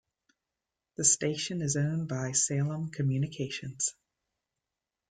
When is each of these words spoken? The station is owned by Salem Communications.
The 0.95 1.03
station 1.03 1.61
is 1.61 1.77
owned 1.77 2.07
by 2.07 2.31
Salem 2.31 2.89
Communications. 2.89 3.93